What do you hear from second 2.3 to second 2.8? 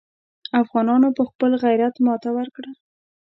ورکړه.